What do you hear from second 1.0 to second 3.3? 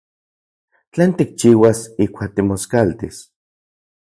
tikchiuas ijkuak timoskaltis?